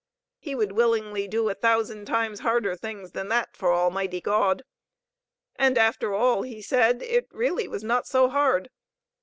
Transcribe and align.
He 0.39 0.55
would 0.55 0.71
willingly 0.71 1.27
do 1.27 1.47
a 1.47 1.53
thousand 1.53 2.05
times 2.05 2.39
harder 2.39 2.75
things 2.75 3.11
than 3.11 3.27
that 3.27 3.55
for 3.55 3.71
Almighty 3.71 4.19
God. 4.19 4.63
And 5.57 5.77
after 5.77 6.11
all, 6.15 6.41
he 6.41 6.59
said, 6.59 7.03
it 7.03 7.27
really 7.29 7.67
was 7.67 7.83
not 7.83 8.07
so 8.07 8.27
hard. 8.27 8.71